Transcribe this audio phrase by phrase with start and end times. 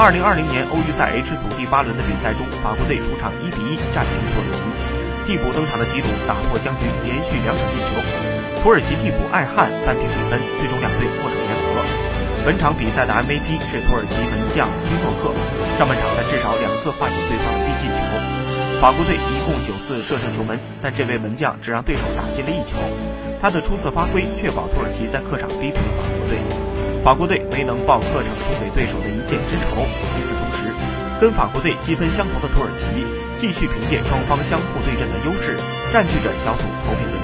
[0.00, 4.64] 二零二零年欧预赛 H 组第八轮的比赛中，法国队主场一比一战平土耳其。
[5.28, 8.00] 替补登场的吉鲁打破僵局，连续两场进球。
[8.64, 11.84] 土耳其替补艾汉扳平比分，最终两队握手言和。
[12.48, 15.36] 本场比赛的 MVP 是土耳其门将伊诺克，
[15.76, 18.00] 上半场他至少两次化解对方的必进球。
[18.80, 22.80] 法国队一共九次射正球门，但这位门将只让对手打进了一球。
[23.36, 26.40] 他的出色发挥确保土耳其在客场逼平了法国队。
[27.02, 29.80] 法国队没能报客场输给对手的一箭之仇。
[30.18, 30.70] 与此同时，
[31.18, 32.86] 跟法国队积分相同的土耳其
[33.38, 35.56] 继续凭借双方相互对阵的优势，
[35.92, 37.19] 占据着小组头名的。